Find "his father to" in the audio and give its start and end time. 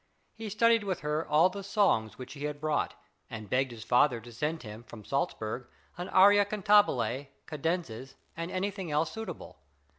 3.69-4.31